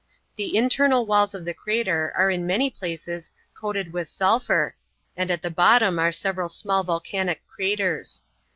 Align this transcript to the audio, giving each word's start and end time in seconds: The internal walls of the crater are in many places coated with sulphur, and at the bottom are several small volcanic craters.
The 0.35 0.57
internal 0.57 1.05
walls 1.05 1.35
of 1.35 1.45
the 1.45 1.53
crater 1.53 2.11
are 2.15 2.31
in 2.31 2.47
many 2.47 2.71
places 2.71 3.29
coated 3.53 3.93
with 3.93 4.07
sulphur, 4.07 4.75
and 5.15 5.29
at 5.29 5.43
the 5.43 5.51
bottom 5.51 5.99
are 5.99 6.11
several 6.11 6.49
small 6.49 6.83
volcanic 6.83 7.45
craters. 7.47 8.23